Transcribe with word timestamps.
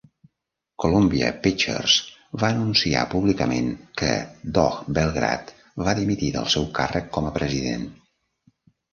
Columbia 0.83 1.25
Pictures 1.41 1.97
va 2.43 2.47
anunciar 2.53 3.03
públicament 3.11 3.67
que 4.01 4.09
Doug 4.55 4.79
Belgrad 4.99 5.51
va 5.89 5.93
dimitir 5.99 6.31
del 6.37 6.49
seu 6.55 6.65
càrrec 6.79 7.13
com 7.19 7.29
a 7.29 7.35
president. 7.37 7.85